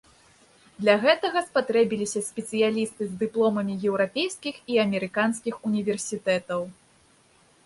Для 0.83 0.95
гэтага 1.03 1.43
спатрэбіліся 1.49 2.23
спецыялісты 2.29 3.01
з 3.11 3.19
дыпломамі 3.21 3.73
еўрапейскіх 3.91 4.55
і 4.75 4.81
амерыканскіх 4.87 5.55
універсітэтаў. 5.71 6.61